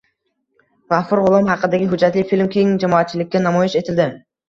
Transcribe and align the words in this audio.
G‘afur 0.93 1.21
G‘ulom 1.27 1.53
haqidagi 1.53 1.91
hujjatli 1.93 2.25
film 2.35 2.53
keng 2.59 2.75
jamoatchilikka 2.87 3.47
namoyish 3.49 3.83
etildi 3.87 4.15